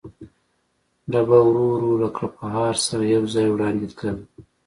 ډبه 1.11 1.39
ورو 1.43 1.63
ورو 1.73 1.91
له 2.01 2.09
کړپهار 2.15 2.73
سره 2.87 3.03
یو 3.15 3.23
ځای 3.33 3.47
وړاندې 3.49 3.85
تلل. 3.97 4.17